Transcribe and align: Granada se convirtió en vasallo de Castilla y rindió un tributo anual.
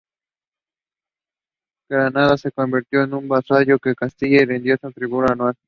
Granada 1.87 2.35
se 2.35 2.51
convirtió 2.51 3.03
en 3.03 3.27
vasallo 3.27 3.77
de 3.83 3.93
Castilla 3.93 4.41
y 4.41 4.45
rindió 4.45 4.75
un 4.81 4.93
tributo 4.93 5.31
anual. 5.31 5.53